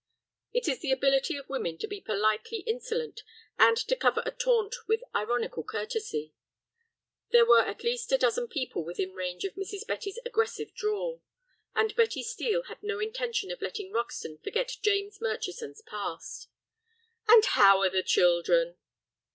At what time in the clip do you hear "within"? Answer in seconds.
8.83-9.13